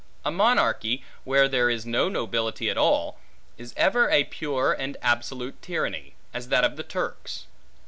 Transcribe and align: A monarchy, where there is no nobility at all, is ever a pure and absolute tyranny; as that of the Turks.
A 0.25 0.31
monarchy, 0.31 1.03
where 1.25 1.47
there 1.47 1.69
is 1.69 1.85
no 1.85 2.09
nobility 2.09 2.71
at 2.71 2.75
all, 2.79 3.19
is 3.59 3.71
ever 3.77 4.09
a 4.09 4.23
pure 4.23 4.73
and 4.73 4.97
absolute 5.03 5.61
tyranny; 5.61 6.15
as 6.33 6.47
that 6.47 6.63
of 6.63 6.75
the 6.75 6.81
Turks. 6.81 7.45